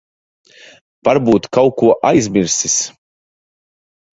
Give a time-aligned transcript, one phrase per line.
[1.09, 2.79] Varbūt kaut ko aizmirsis.